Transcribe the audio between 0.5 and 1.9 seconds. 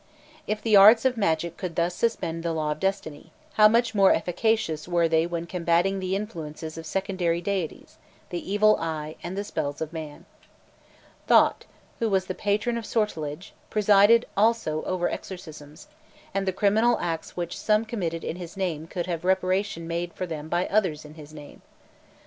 the arts of magic could